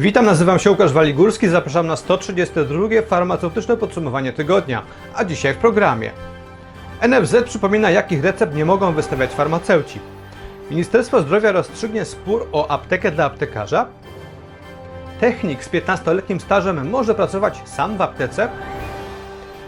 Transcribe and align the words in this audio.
Witam, 0.00 0.26
nazywam 0.26 0.58
się 0.58 0.70
Łukasz 0.70 0.92
Waligórski, 0.92 1.48
zapraszam 1.48 1.86
na 1.86 1.96
132 1.96 2.88
farmaceutyczne 3.08 3.76
podsumowanie 3.76 4.32
tygodnia, 4.32 4.82
a 5.14 5.24
dzisiaj 5.24 5.54
w 5.54 5.56
programie. 5.56 6.10
NFZ 7.08 7.36
przypomina, 7.44 7.90
jakich 7.90 8.24
recept 8.24 8.54
nie 8.54 8.64
mogą 8.64 8.92
wystawiać 8.92 9.30
farmaceuci. 9.30 10.00
Ministerstwo 10.70 11.20
Zdrowia 11.20 11.52
rozstrzygnie 11.52 12.04
spór 12.04 12.46
o 12.52 12.70
aptekę 12.70 13.10
dla 13.10 13.24
aptekarza. 13.24 13.86
Technik 15.20 15.64
z 15.64 15.70
15-letnim 15.70 16.40
stażem 16.40 16.90
może 16.90 17.14
pracować 17.14 17.62
sam 17.64 17.96
w 17.96 18.02
aptece. 18.02 18.48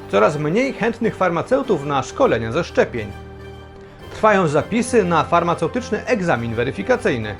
Coraz 0.08 0.38
mniej 0.38 0.72
chętnych 0.72 1.16
farmaceutów 1.16 1.84
na 1.84 2.02
szkolenia 2.02 2.52
ze 2.52 2.64
szczepień. 2.64 3.12
Trwają 4.10 4.48
zapisy 4.48 5.04
na 5.04 5.24
farmaceutyczny 5.24 6.06
egzamin 6.06 6.54
weryfikacyjny. 6.54 7.36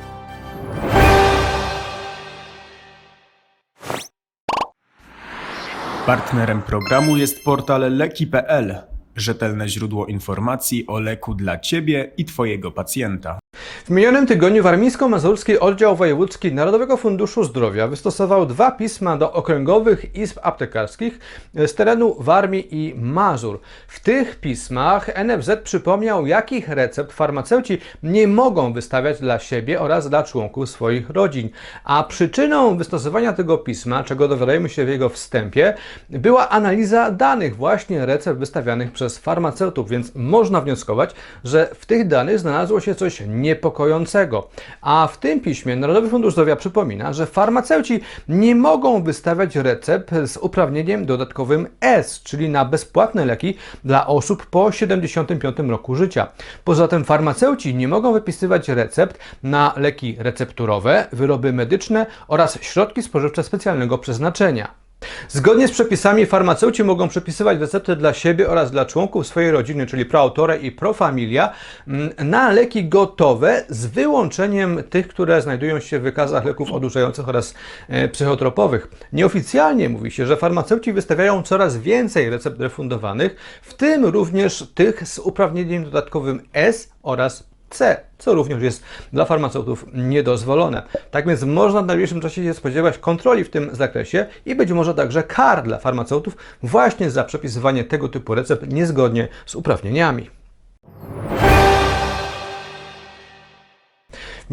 Partnerem 6.07 6.63
programu 6.63 7.17
jest 7.17 7.45
portal 7.45 7.97
leki.pl, 7.97 8.92
rzetelne 9.17 9.69
źródło 9.69 10.07
informacji 10.07 10.87
o 10.87 11.01
leku 11.01 11.35
dla 11.35 11.59
Ciebie 11.59 12.11
i 12.17 12.25
Twojego 12.25 12.71
pacjenta. 12.71 13.39
W 13.85 13.91
minionym 13.91 14.27
tygodniu 14.27 14.63
Warmińsko-Mazurski 14.63 15.59
Oddział 15.59 15.97
Wojewódzki 15.97 16.53
Narodowego 16.53 16.97
Funduszu 16.97 17.45
Zdrowia 17.45 17.89
wystosował 17.89 18.47
dwa 18.47 18.71
pisma 18.71 19.17
do 19.17 19.33
okręgowych 19.33 20.15
izb 20.17 20.39
aptekarskich 20.43 21.19
z 21.55 21.75
terenu 21.75 22.17
Warmii 22.19 22.69
i 22.71 22.95
Mazur. 22.95 23.61
W 23.89 24.01
tych 24.01 24.41
pismach 24.41 25.25
NFZ 25.25 25.51
przypomniał, 25.65 26.27
jakich 26.27 26.69
recept 26.69 27.13
farmaceuci 27.13 27.79
nie 28.03 28.29
mogą 28.29 28.73
wystawiać 28.73 29.21
dla 29.21 29.39
siebie 29.39 29.81
oraz 29.81 30.09
dla 30.09 30.23
członków 30.23 30.71
swoich 30.71 31.11
rodzin. 31.11 31.49
A 31.85 32.05
przyczyną 32.05 32.77
wystosowania 32.77 33.33
tego 33.33 33.59
pisma, 33.59 34.05
czego 34.05 34.29
dowiadujemy 34.29 34.69
się 34.69 34.85
w 34.85 34.89
jego 34.89 35.09
wstępie, 35.09 35.75
była 36.11 36.49
analiza 36.49 37.11
danych 37.11 37.57
właśnie 37.57 38.07
recept 38.07 38.39
wystawianych 38.39 38.93
przez 38.93 39.02
farmaceutów, 39.09 39.89
więc 39.89 40.13
można 40.15 40.61
wnioskować, 40.61 41.11
że 41.45 41.71
w 41.75 41.87
tych 41.87 42.09
danych 42.09 42.39
znalazło 42.39 42.81
się 42.81 42.95
coś 42.95 43.23
niepokojącego. 43.29 44.49
A 44.81 45.09
w 45.13 45.19
tym 45.19 45.41
piśmie 45.41 45.77
Narodowy 45.77 46.09
Fundusz 46.09 46.33
Zdrowia 46.33 46.57
przypomina, 46.57 47.13
że 47.13 47.27
farmaceuci 47.27 48.01
nie 48.29 48.55
mogą 48.55 49.03
wystawiać 49.03 49.57
recept 49.57 50.11
z 50.25 50.37
uprawnieniem 50.37 51.07
dodatkowym 51.07 51.69
S, 51.81 52.23
czyli 52.23 52.49
na 52.49 52.65
bezpłatne 52.65 53.25
leki 53.25 53.55
dla 53.85 54.07
osób 54.07 54.47
po 54.47 54.73
75 54.73 55.57
roku 55.59 55.95
życia. 55.95 56.29
Poza 56.65 56.89
tym 56.89 57.05
farmaceuci 57.05 57.75
nie 57.75 57.89
mogą 57.89 58.13
wypisywać 58.13 58.69
recept 58.69 59.19
na 59.43 59.75
leki 59.77 60.17
recepturowe, 60.19 61.07
wyroby 61.13 61.53
medyczne 61.53 62.07
oraz 62.29 62.59
środki 62.63 63.03
spożywcze 63.03 63.43
specjalnego 63.43 63.99
przeznaczenia. 63.99 64.82
Zgodnie 65.29 65.69
z 65.69 65.71
przepisami 65.71 66.27
farmaceuci 66.27 66.85
mogą 66.85 67.09
przepisywać 67.09 67.59
recepty 67.59 67.97
dla 67.97 68.13
siebie 68.13 68.49
oraz 68.49 68.71
dla 68.71 68.85
członków 68.85 69.27
swojej 69.27 69.51
rodziny, 69.51 69.87
czyli 69.87 70.05
pro 70.05 70.21
autore 70.21 70.59
i 70.59 70.73
pro 70.73 70.93
familia, 70.93 71.53
mm, 71.89 72.11
na 72.19 72.51
leki 72.51 72.89
gotowe 72.89 73.65
z 73.69 73.87
wyłączeniem 73.87 74.83
tych, 74.91 75.09
które 75.09 75.43
znajdują 75.43 75.81
się 75.81 75.99
w 75.99 76.03
wykazach 76.03 76.45
leków 76.45 76.73
odurzających 76.73 77.29
oraz 77.29 77.55
e, 77.89 78.09
psychotropowych. 78.09 78.89
Nieoficjalnie 79.13 79.89
mówi 79.89 80.11
się, 80.11 80.27
że 80.27 80.37
farmaceuci 80.37 80.93
wystawiają 80.93 81.43
coraz 81.43 81.77
więcej 81.77 82.31
recept 82.31 82.61
refundowanych, 82.61 83.37
w 83.63 83.75
tym 83.75 84.05
również 84.05 84.65
tych 84.75 85.09
z 85.09 85.19
uprawnieniem 85.19 85.85
dodatkowym 85.85 86.41
S 86.53 86.93
oraz 87.03 87.52
C, 87.73 88.01
co 88.19 88.35
również 88.35 88.63
jest 88.63 88.83
dla 89.13 89.25
farmaceutów 89.25 89.87
niedozwolone. 89.95 90.83
Tak 91.11 91.27
więc 91.27 91.43
można 91.43 91.83
w 91.83 91.87
najbliższym 91.87 92.21
czasie 92.21 92.45
się 92.45 92.55
spodziewać 92.55 92.99
kontroli 92.99 93.45
w 93.45 93.51
tym 93.51 93.75
zakresie 93.75 94.27
i 94.47 94.55
być 94.55 94.73
może 94.73 94.95
także 94.95 95.23
kar 95.23 95.63
dla 95.63 95.79
farmaceutów 95.79 96.37
właśnie 96.63 97.11
za 97.11 97.25
przepisywanie 97.25 97.85
tego 97.85 98.09
typu 98.09 98.35
recept 98.35 98.73
niezgodnie 98.73 99.29
z 99.47 99.55
uprawnieniami. 99.55 100.42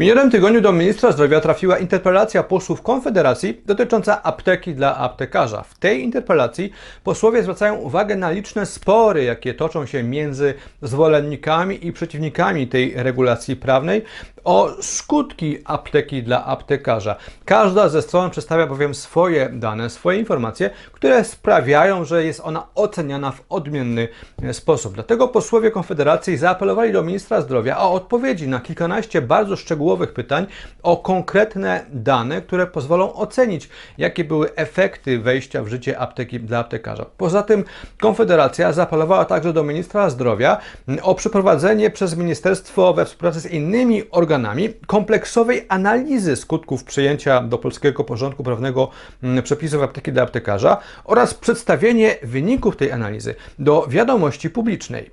Minionym 0.00 0.30
tygodniu 0.30 0.60
do 0.60 0.72
ministra 0.72 1.12
zdrowia 1.12 1.40
trafiła 1.40 1.78
interpelacja 1.78 2.42
posłów 2.42 2.82
Konfederacji 2.82 3.60
dotycząca 3.66 4.22
apteki 4.22 4.74
dla 4.74 4.96
aptekarza. 4.96 5.62
W 5.62 5.78
tej 5.78 6.02
interpelacji 6.02 6.72
posłowie 7.04 7.42
zwracają 7.42 7.74
uwagę 7.74 8.16
na 8.16 8.30
liczne 8.30 8.66
spory, 8.66 9.24
jakie 9.24 9.54
toczą 9.54 9.86
się 9.86 10.02
między 10.02 10.54
zwolennikami 10.82 11.86
i 11.86 11.92
przeciwnikami 11.92 12.68
tej 12.68 12.92
regulacji 12.96 13.56
prawnej 13.56 14.02
o 14.44 14.70
skutki 14.80 15.58
apteki 15.64 16.22
dla 16.22 16.44
aptekarza. 16.44 17.16
Każda 17.44 17.88
ze 17.88 18.02
stron 18.02 18.30
przedstawia 18.30 18.66
bowiem 18.66 18.94
swoje 18.94 19.48
dane, 19.48 19.90
swoje 19.90 20.18
informacje, 20.18 20.70
które 20.92 21.24
sprawiają, 21.24 22.04
że 22.04 22.24
jest 22.24 22.40
ona 22.44 22.66
oceniana 22.74 23.32
w 23.32 23.42
odmienny 23.48 24.08
sposób. 24.52 24.94
Dlatego 24.94 25.28
posłowie 25.28 25.70
Konfederacji 25.70 26.36
zaapelowali 26.36 26.92
do 26.92 27.02
ministra 27.02 27.40
zdrowia 27.40 27.78
o 27.78 27.92
odpowiedzi 27.92 28.48
na 28.48 28.60
kilkanaście 28.60 29.22
bardzo 29.22 29.56
szczegółowych 29.56 30.12
pytań 30.12 30.46
o 30.82 30.96
konkretne 30.96 31.86
dane, 31.92 32.42
które 32.42 32.66
pozwolą 32.66 33.12
ocenić, 33.12 33.68
jakie 33.98 34.24
były 34.24 34.54
efekty 34.54 35.18
wejścia 35.18 35.62
w 35.62 35.68
życie 35.68 35.98
apteki 35.98 36.40
dla 36.40 36.58
aptekarza. 36.58 37.06
Poza 37.16 37.42
tym 37.42 37.64
Konfederacja 38.00 38.72
zaapelowała 38.72 39.24
także 39.24 39.52
do 39.52 39.62
ministra 39.62 40.10
zdrowia 40.10 40.58
o 41.02 41.14
przeprowadzenie 41.14 41.90
przez 41.90 42.16
ministerstwo 42.16 42.94
we 42.94 43.04
współpracy 43.04 43.40
z 43.40 43.46
innymi 43.46 44.02
organami 44.30 44.68
kompleksowej 44.86 45.66
analizy 45.68 46.36
skutków 46.36 46.84
przyjęcia 46.84 47.42
do 47.42 47.58
polskiego 47.58 48.04
porządku 48.04 48.44
prawnego 48.44 48.90
mm, 49.22 49.42
przepisów 49.42 49.82
apteki 49.82 50.12
dla 50.12 50.22
aptekarza 50.22 50.76
oraz 51.04 51.34
przedstawienie 51.34 52.16
wyników 52.22 52.76
tej 52.76 52.92
analizy 52.92 53.34
do 53.58 53.86
wiadomości 53.88 54.50
publicznej. 54.50 55.10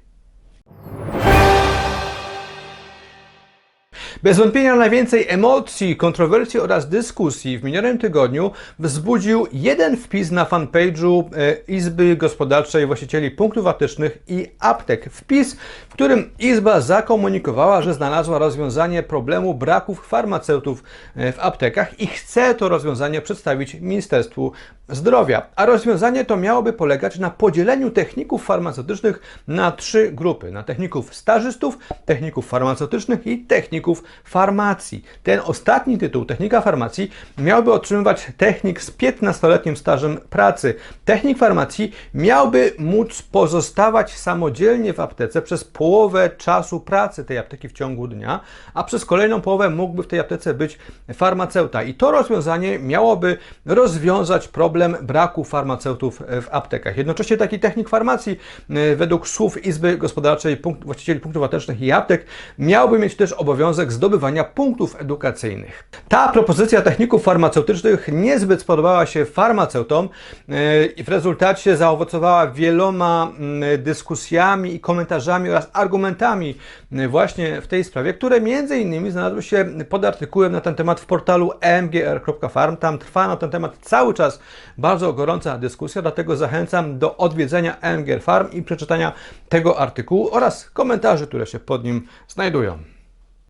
Bez 4.24 4.38
wątpienia 4.38 4.76
najwięcej 4.76 5.26
emocji, 5.30 5.96
kontrowersji 5.96 6.60
oraz 6.60 6.90
dyskusji 6.90 7.58
w 7.58 7.64
minionym 7.64 7.98
tygodniu 7.98 8.52
wzbudził 8.80 9.48
jeden 9.54 9.98
wpis 9.98 10.32
na 10.32 10.46
fanpage'u 10.46 11.24
e, 11.36 11.58
Izby 11.68 12.16
Gospodarczej 12.16 12.86
Właścicieli 12.86 13.32
Punktów 13.32 13.68
Aptecznych 13.68 14.18
i 14.28 14.48
Aptek. 14.60 15.10
Wpis, 15.12 15.58
w 15.90 15.94
którym 15.94 16.30
Izba 16.40 16.82
zakomunikowała, 16.82 17.82
że 17.82 17.94
znalazła 17.94 18.38
rozwiązanie 18.38 19.04
problemu 19.04 19.54
braków 19.54 20.08
farmaceutów 20.08 20.84
e, 21.16 21.32
w 21.32 21.40
aptekach 21.40 22.00
i 22.00 22.08
chce 22.08 22.56
to 22.56 22.70
rozwiązanie 22.70 23.22
przedstawić 23.22 23.74
Ministerstwu 23.74 24.52
Zdrowia. 24.90 25.42
A 25.56 25.66
rozwiązanie 25.66 26.26
to 26.26 26.38
miałoby 26.38 26.74
polegać 26.74 27.20
na 27.20 27.30
podzieleniu 27.30 27.92
techników 27.92 28.46
farmaceutycznych 28.46 29.42
na 29.48 29.72
trzy 29.72 30.12
grupy: 30.12 30.52
na 30.52 30.64
techników 30.64 31.16
stażystów, 31.16 31.78
techników 32.06 32.48
farmaceutycznych 32.48 33.28
i 33.28 33.38
techników 33.38 34.04
farmacji. 34.23 35.03
Ten 35.23 35.40
ostatni 35.45 35.97
tytuł, 35.97 36.25
technika 36.25 36.62
farmacji, 36.62 37.12
miałby 37.38 37.73
otrzymywać 37.73 38.31
technik 38.38 38.81
z 38.81 38.91
15-letnim 38.91 39.75
stażem 39.75 40.18
pracy. 40.29 40.75
Technik 41.06 41.38
farmacji 41.38 41.91
miałby 42.13 42.73
móc 42.78 43.22
pozostawać 43.22 44.18
samodzielnie 44.18 44.94
w 44.94 45.00
aptece 45.00 45.41
przez 45.41 45.63
połowę 45.63 46.29
czasu 46.38 46.79
pracy 46.79 47.25
tej 47.25 47.38
apteki 47.38 47.69
w 47.69 47.73
ciągu 47.73 48.07
dnia, 48.07 48.40
a 48.73 48.84
przez 48.84 49.06
kolejną 49.06 49.41
połowę 49.41 49.69
mógłby 49.69 50.03
w 50.03 50.07
tej 50.07 50.19
aptece 50.19 50.53
być 50.53 50.78
farmaceuta. 51.13 51.84
I 51.84 51.94
to 51.94 52.12
rozwiązanie 52.12 52.79
miałoby 52.79 53.38
rozwiązać 53.66 54.47
problem 54.47 54.97
braku 55.01 55.44
farmaceutów 55.44 56.22
w 56.41 56.47
aptekach. 56.51 56.98
Jednocześnie 56.98 57.38
taki 57.38 57.60
technik 57.60 57.89
farmacji, 57.89 58.39
e, 58.69 58.95
według 58.95 59.27
słów 59.27 59.65
Izby 59.65 59.98
Gospodarczej 59.98 60.57
punkt, 60.57 60.83
Właścicieli 60.83 61.19
Punktów 61.19 61.44
Aptecznych 61.44 61.81
i 61.81 61.92
Aptek, 61.92 62.25
miałby 62.60 63.00
mieć 63.00 63.15
też 63.15 63.33
obowiązek 63.33 63.92
zdobywania 63.98 64.44
punktów 64.44 65.02
edukacyjnych. 65.02 65.90
Ta 66.08 66.28
propozycja 66.28 66.82
techników 66.82 67.24
farmaceutycznych 67.24 68.10
niezbyt 68.12 68.62
spodobała 68.62 69.06
się 69.06 69.26
farmaceutom 69.26 70.10
e, 70.50 70.86
i 70.86 71.04
w 71.04 71.10
rezultacie 71.10 71.78
zaowocowała 71.78 72.48
wieloma 72.48 73.32
mm, 73.40 73.84
dyskusjami 73.84 74.76
i 74.76 74.80
komentarzami 74.80 75.50
oraz 75.50 75.70
argumentami 75.74 76.56
e, 76.92 77.08
właśnie 77.08 77.62
w 77.62 77.68
tej 77.68 77.84
sprawie, 77.84 78.14
które 78.14 78.42
między 78.42 78.80
innymi 78.80 79.12
znalazły 79.12 79.44
się 79.44 79.66
pod 79.90 80.06
artykułem 80.06 80.52
na 80.52 80.62
ten 80.62 80.76
temat 80.76 81.00
w 81.00 81.06
portalu 81.06 81.52
mgr.farm. 81.84 82.78
Tam 82.78 82.98
trwa 82.98 83.28
na 83.28 83.38
ten 83.38 83.50
temat 83.50 83.78
cały 83.82 84.14
czas 84.14 84.40
bardzo 84.78 85.14
gorąca 85.14 85.58
dyskusja, 85.58 86.02
dlatego 86.02 86.36
zachęcam 86.36 87.00
do 87.00 87.18
odwiedzenia 87.18 87.78
MGR 87.98 88.22
Farm 88.22 88.52
i 88.52 88.62
przeczytania 88.62 89.14
tego 89.50 89.80
artykułu 89.80 90.30
oraz 90.32 90.70
komentarzy, 90.70 91.28
które 91.28 91.46
się 91.46 91.60
pod 91.60 91.84
nim 91.84 92.08
znajdują. 92.28 92.97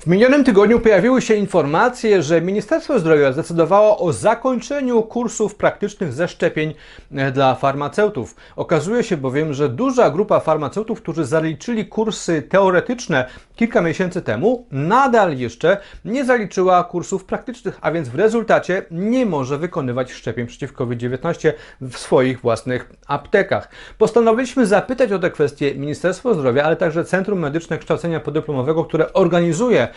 W 0.00 0.06
minionym 0.06 0.44
tygodniu 0.44 0.80
pojawiły 0.80 1.22
się 1.22 1.34
informacje, 1.34 2.22
że 2.22 2.40
Ministerstwo 2.40 2.98
Zdrowia 2.98 3.32
zdecydowało 3.32 3.98
o 3.98 4.12
zakończeniu 4.12 5.02
kursów 5.02 5.54
praktycznych 5.54 6.12
ze 6.12 6.28
szczepień 6.28 6.74
e, 7.12 7.32
dla 7.32 7.54
farmaceutów. 7.54 8.36
Okazuje 8.56 9.04
się 9.04 9.16
bowiem, 9.16 9.52
że 9.54 9.68
duża 9.68 10.10
grupa 10.10 10.40
farmaceutów, 10.40 11.02
którzy 11.02 11.24
zaliczyli 11.24 11.86
kursy 11.86 12.42
teoretyczne 12.42 13.26
kilka 13.56 13.80
miesięcy 13.80 14.22
temu, 14.22 14.66
nadal 14.72 15.38
jeszcze 15.38 15.76
nie 16.04 16.24
zaliczyła 16.24 16.84
kursów 16.84 17.24
praktycznych, 17.24 17.78
a 17.80 17.92
więc 17.92 18.08
w 18.08 18.14
rezultacie 18.14 18.82
nie 18.90 19.26
może 19.26 19.58
wykonywać 19.58 20.12
szczepień 20.12 20.46
przeciw 20.46 20.72
COVID-19 20.72 21.52
w 21.80 21.96
swoich 21.96 22.40
własnych 22.40 22.92
aptekach. 23.06 23.68
Postanowiliśmy 23.98 24.66
zapytać 24.66 25.12
o 25.12 25.18
tę 25.18 25.30
kwestię 25.30 25.74
Ministerstwo 25.74 26.34
Zdrowia, 26.34 26.64
ale 26.64 26.76
także 26.76 27.04
Centrum 27.04 27.38
Medyczne 27.38 27.78
Kształcenia 27.78 28.20
Podyplomowego, 28.20 28.84
które 28.84 29.12
organizuje 29.12 29.89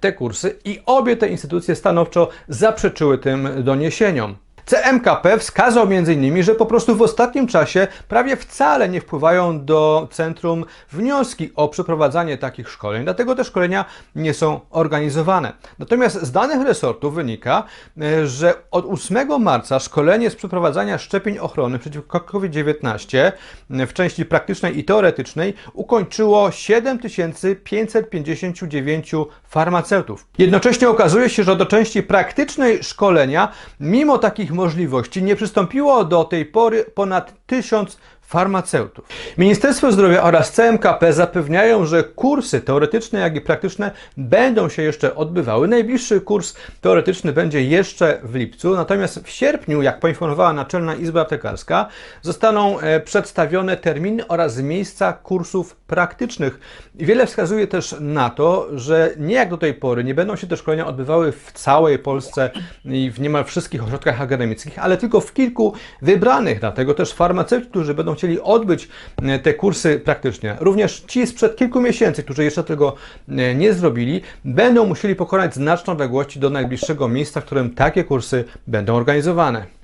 te 0.00 0.12
kursy 0.12 0.58
i 0.64 0.80
obie 0.86 1.16
te 1.16 1.28
instytucje 1.28 1.74
stanowczo 1.74 2.28
zaprzeczyły 2.48 3.18
tym 3.18 3.48
doniesieniom. 3.64 4.36
CMKP 4.66 5.38
wskazał 5.38 5.86
m.in., 5.90 6.42
że 6.42 6.54
po 6.54 6.66
prostu 6.66 6.96
w 6.96 7.02
ostatnim 7.02 7.46
czasie 7.46 7.86
prawie 8.08 8.36
wcale 8.36 8.88
nie 8.88 9.00
wpływają 9.00 9.64
do 9.64 10.08
centrum 10.10 10.64
wnioski 10.92 11.50
o 11.54 11.68
przeprowadzanie 11.68 12.38
takich 12.38 12.68
szkoleń, 12.68 13.04
dlatego 13.04 13.34
te 13.34 13.44
szkolenia 13.44 13.84
nie 14.14 14.34
są 14.34 14.60
organizowane. 14.70 15.52
Natomiast 15.78 16.22
z 16.22 16.32
danych 16.32 16.66
resortu 16.66 17.10
wynika, 17.10 17.64
e, 18.00 18.26
że 18.26 18.54
od 18.70 18.86
8 18.86 19.38
marca 19.38 19.78
szkolenie 19.78 20.30
z 20.30 20.36
przeprowadzania 20.36 20.98
szczepień 20.98 21.38
ochronnych 21.38 21.80
przeciwko 21.80 22.20
COVID-19 22.20 23.32
w 23.70 23.92
części 23.92 24.24
praktycznej 24.24 24.78
i 24.78 24.84
teoretycznej 24.84 25.54
ukończyło 25.72 26.50
7559 26.50 29.14
farmaceutów. 29.48 30.26
Jednocześnie 30.38 30.88
okazuje 30.88 31.28
się, 31.28 31.44
że 31.44 31.56
do 31.56 31.66
części 31.66 32.02
praktycznej 32.02 32.84
szkolenia, 32.84 33.52
mimo 33.80 34.18
takich 34.18 34.55
możliwości, 34.56 35.22
nie 35.22 35.36
przystąpiło 35.36 36.04
do 36.04 36.24
tej 36.24 36.46
pory 36.46 36.84
ponad 36.84 37.34
1000 37.46 37.98
farmaceutów. 38.26 39.04
Ministerstwo 39.38 39.92
Zdrowia 39.92 40.22
oraz 40.22 40.52
CMKP 40.52 41.12
zapewniają, 41.12 41.84
że 41.84 42.04
kursy 42.04 42.60
teoretyczne, 42.60 43.20
jak 43.20 43.36
i 43.36 43.40
praktyczne 43.40 43.90
będą 44.16 44.68
się 44.68 44.82
jeszcze 44.82 45.14
odbywały. 45.14 45.68
Najbliższy 45.68 46.20
kurs 46.20 46.54
teoretyczny 46.80 47.32
będzie 47.32 47.62
jeszcze 47.62 48.20
w 48.22 48.34
lipcu, 48.34 48.76
natomiast 48.76 49.18
w 49.24 49.30
sierpniu, 49.30 49.82
jak 49.82 50.00
poinformowała 50.00 50.52
Naczelna 50.52 50.94
Izba 50.94 51.20
Aptekarska, 51.20 51.88
zostaną 52.22 52.80
e, 52.80 53.00
przedstawione 53.00 53.76
terminy 53.76 54.28
oraz 54.28 54.58
miejsca 54.58 55.12
kursów 55.12 55.76
praktycznych. 55.76 56.60
Wiele 56.94 57.26
wskazuje 57.26 57.66
też 57.66 57.94
na 58.00 58.30
to, 58.30 58.68
że 58.72 59.10
nie 59.18 59.34
jak 59.34 59.50
do 59.50 59.58
tej 59.58 59.74
pory 59.74 60.04
nie 60.04 60.14
będą 60.14 60.36
się 60.36 60.46
te 60.46 60.56
szkolenia 60.56 60.86
odbywały 60.86 61.32
w 61.32 61.52
całej 61.52 61.98
Polsce 61.98 62.50
i 62.84 63.10
w 63.10 63.20
niemal 63.20 63.44
wszystkich 63.44 63.84
ośrodkach 63.84 64.20
akademickich, 64.20 64.78
ale 64.78 64.96
tylko 64.96 65.20
w 65.20 65.32
kilku 65.32 65.74
wybranych. 66.02 66.60
Dlatego 66.60 66.94
też 66.94 67.12
farmaceuci, 67.12 67.66
którzy 67.66 67.94
będą 67.94 68.15
chcieli 68.16 68.40
odbyć 68.40 68.88
e, 69.22 69.38
te 69.38 69.54
kursy 69.54 70.00
praktycznie, 70.04 70.56
również 70.60 71.00
ci 71.06 71.26
sprzed 71.26 71.56
kilku 71.56 71.80
miesięcy, 71.80 72.22
którzy 72.22 72.44
jeszcze 72.44 72.64
tego 72.64 72.94
e, 73.28 73.54
nie 73.54 73.72
zrobili, 73.72 74.20
będą 74.44 74.86
musieli 74.86 75.14
pokonać 75.14 75.54
znaczne 75.54 75.92
odległości 75.92 76.40
do 76.40 76.50
najbliższego 76.50 77.08
miejsca, 77.08 77.40
w 77.40 77.44
którym 77.44 77.74
takie 77.74 78.04
kursy 78.04 78.44
będą 78.66 78.94
organizowane. 78.94 79.75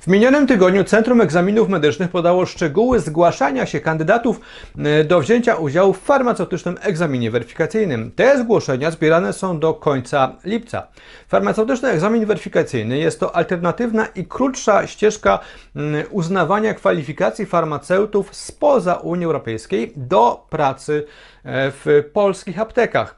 W 0.00 0.06
minionym 0.06 0.46
tygodniu 0.46 0.84
Centrum 0.84 1.20
Egzaminów 1.20 1.68
Medycznych 1.68 2.10
podało 2.10 2.46
szczegóły 2.46 3.00
zgłaszania 3.00 3.66
się 3.66 3.80
kandydatów 3.80 4.40
e, 4.78 5.04
do 5.04 5.20
wzięcia 5.20 5.54
udziału 5.56 5.92
w 5.92 5.98
farmaceutycznym 5.98 6.78
egzaminie 6.80 7.30
weryfikacyjnym. 7.30 8.10
Te 8.16 8.38
zgłoszenia 8.38 8.90
zbierane 8.90 9.32
są 9.32 9.58
do 9.58 9.74
końca 9.74 10.36
lipca. 10.44 10.86
Farmaceutyczny 11.28 11.88
egzamin 11.88 12.26
weryfikacyjny 12.26 12.98
jest 12.98 13.20
to 13.20 13.36
alternatywna 13.36 14.06
i 14.06 14.24
krótsza 14.24 14.86
ścieżka 14.86 15.38
mm, 15.76 16.04
uznawania 16.10 16.74
kwalifikacji 16.74 17.46
farmaceutów 17.46 18.34
spoza 18.34 18.94
Unii 18.94 19.26
Europejskiej 19.26 19.92
do 19.96 20.46
pracy 20.50 21.06
w 21.50 22.10
polskich 22.12 22.60
aptekach. 22.60 23.14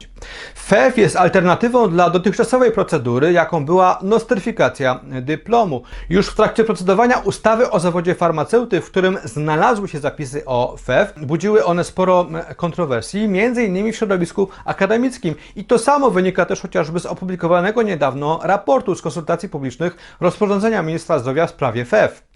FEF 0.55 0.97
jest 0.97 1.15
alternatywą 1.15 1.89
dla 1.89 2.09
dotychczasowej 2.09 2.71
procedury, 2.71 3.31
jaką 3.31 3.65
była 3.65 3.99
nostryfikacja 4.01 4.99
dyplomu. 5.03 5.83
Już 6.09 6.27
w 6.27 6.35
trakcie 6.35 6.63
procedowania 6.63 7.17
ustawy 7.17 7.69
o 7.69 7.79
zawodzie 7.79 8.15
farmaceuty, 8.15 8.81
w 8.81 8.85
którym 8.85 9.17
znalazły 9.23 9.87
się 9.87 9.99
zapisy 9.99 10.45
o 10.45 10.77
FEF, 10.77 11.13
budziły 11.17 11.65
one 11.65 11.83
sporo 11.83 12.27
kontrowersji, 12.55 13.21
innymi 13.21 13.91
w 13.91 13.95
środowisku 13.95 14.47
akademickim. 14.65 15.35
I 15.55 15.65
to 15.65 15.79
samo 15.79 16.11
wynika 16.11 16.45
też 16.45 16.61
chociażby 16.61 16.99
z 16.99 17.05
opublikowanego 17.05 17.81
niedawno 17.81 18.39
raportu 18.43 18.95
z 18.95 19.01
konsultacji 19.01 19.49
publicznych 19.49 19.97
rozporządzenia 20.19 20.81
ministra 20.81 21.19
zdrowia 21.19 21.47
w 21.47 21.49
sprawie 21.49 21.85
FEF. 21.85 22.30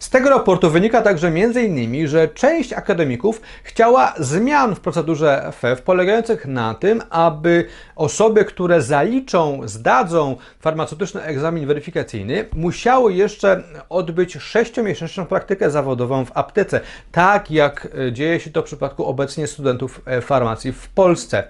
Z 0.00 0.10
tego 0.10 0.30
raportu 0.30 0.70
wynika 0.70 1.02
także 1.02 1.28
m.in., 1.28 2.08
że 2.08 2.28
część 2.28 2.72
akademików 2.72 3.40
chciała 3.62 4.14
zmian 4.18 4.74
w 4.74 4.80
procedurze 4.80 5.52
FEF 5.60 5.82
polegających 5.82 6.46
na 6.46 6.74
tym, 6.74 7.02
aby 7.10 7.66
osoby, 7.96 8.44
które 8.44 8.82
zaliczą, 8.82 9.60
zdadzą 9.64 10.36
farmaceutyczny 10.60 11.22
egzamin 11.22 11.66
weryfikacyjny, 11.66 12.44
musiały 12.52 13.14
jeszcze 13.14 13.62
odbyć 13.88 14.36
6-miesięczną 14.36 15.26
praktykę 15.26 15.70
zawodową 15.70 16.24
w 16.24 16.32
aptece, 16.34 16.80
tak 17.12 17.50
jak 17.50 17.88
e, 18.08 18.12
dzieje 18.12 18.40
się 18.40 18.50
to 18.50 18.62
w 18.62 18.64
przypadku 18.64 19.04
obecnie 19.04 19.46
studentów 19.46 20.00
e, 20.06 20.20
farmacji 20.20 20.72
w 20.72 20.88
Polsce. 20.88 21.44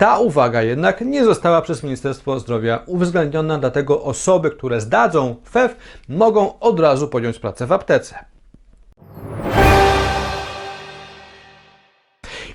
Ta 0.00 0.18
uwaga 0.18 0.62
jednak 0.62 1.00
nie 1.00 1.24
została 1.24 1.62
przez 1.62 1.82
Ministerstwo 1.82 2.38
Zdrowia 2.38 2.82
uwzględniona, 2.86 3.58
dlatego 3.58 4.02
osoby, 4.02 4.50
które 4.50 4.80
zdadzą 4.80 5.36
FEF, 5.50 5.76
mogą 6.08 6.58
od 6.58 6.80
razu 6.80 7.08
podjąć 7.08 7.38
pracę 7.38 7.66
w 7.66 7.72
aptece. 7.72 8.24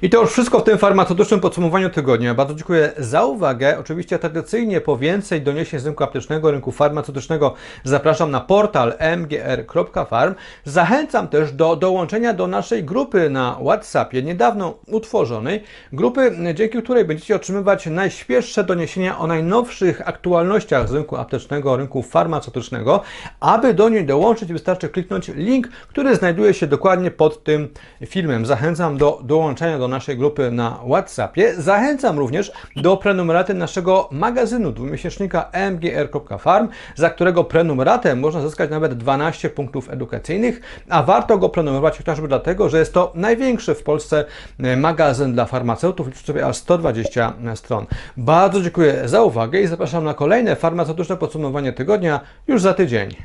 I 0.06 0.10
to 0.10 0.22
już 0.22 0.32
wszystko 0.32 0.60
w 0.60 0.64
tym 0.64 0.78
farmaceutycznym 0.78 1.40
podsumowaniu 1.40 1.90
tygodnia. 1.90 2.34
Bardzo 2.34 2.56
dziękuję 2.56 2.92
za 2.98 3.26
uwagę. 3.26 3.80
Oczywiście 3.80 4.20
tradycyjnie 4.20 4.82
po 4.82 4.98
więcej 4.98 5.42
doniesień 5.42 5.80
z 5.80 5.86
rynku 5.86 6.04
aptecznego, 6.04 6.52
rynku 6.52 6.72
farmaceutycznego 6.72 7.54
zapraszam 7.84 8.32
na 8.32 8.40
portal 8.40 8.94
mgr.farm. 9.18 10.36
Zachęcam 10.64 11.28
też 11.28 11.52
do 11.52 11.76
dołączenia 11.76 12.34
do 12.34 12.48
naszej 12.48 12.84
grupy 12.84 13.30
na 13.30 13.58
WhatsAppie, 13.66 14.24
niedawno 14.24 14.78
utworzonej. 14.88 15.64
Grupy, 15.94 16.32
dzięki 16.54 16.84
której 16.84 17.06
będziecie 17.06 17.36
otrzymywać 17.36 17.86
najświeższe 17.86 18.64
doniesienia 18.64 19.20
o 19.20 19.28
najnowszych 19.28 20.08
aktualnościach 20.08 20.90
z 20.90 20.94
rynku 20.94 21.16
aptecznego, 21.16 21.78
rynku 21.78 22.02
farmaceutycznego. 22.02 23.02
Aby 23.40 23.74
do 23.74 23.90
niej 23.90 24.06
dołączyć, 24.06 24.54
wystarczy 24.54 24.90
kliknąć 24.90 25.28
link, 25.28 25.68
który 25.68 26.16
znajduje 26.16 26.54
się 26.54 26.68
dokładnie 26.68 27.12
pod 27.12 27.44
tym 27.44 27.68
filmem. 28.06 28.46
Zachęcam 28.46 28.98
do 28.98 29.20
dołączenia 29.24 29.80
do 29.80 29.95
naszej 29.96 30.18
grupy 30.18 30.52
na 30.52 30.80
WhatsAppie. 30.88 31.54
Zachęcam 31.58 32.20
również 32.20 32.52
do 32.76 32.98
prenumeraty 32.98 33.54
naszego 33.54 34.10
magazynu 34.12 34.72
dwumiesięcznika 34.72 35.52
mgr.farm, 35.72 36.68
za 36.96 37.10
którego 37.10 37.44
prenumeratę 37.44 38.16
można 38.16 38.42
zyskać 38.42 38.70
nawet 38.70 38.94
12 38.94 39.50
punktów 39.50 39.90
edukacyjnych, 39.90 40.62
a 40.90 41.04
warto 41.04 41.38
go 41.38 41.50
prenumerować 41.50 41.98
chociażby 41.98 42.28
dlatego, 42.28 42.70
że 42.70 42.80
jest 42.80 42.94
to 42.94 43.12
największy 43.16 43.76
w 43.76 43.84
Polsce 43.84 44.26
e, 44.60 44.78
magazyn 44.78 45.34
dla 45.34 45.46
farmaceutów, 45.46 46.08
liczy 46.08 46.26
sobie 46.26 46.46
aż 46.46 46.58
120 46.58 47.34
stron. 47.56 47.86
Bardzo 48.18 48.62
dziękuję 48.62 49.02
za 49.06 49.22
uwagę 49.22 49.62
i 49.62 49.68
zapraszam 49.68 50.04
na 50.04 50.14
kolejne 50.14 50.56
farmaceutyczne 50.56 51.18
podsumowanie 51.18 51.74
tygodnia 51.74 52.20
już 52.48 52.62
za 52.62 52.74
tydzień. 52.74 53.16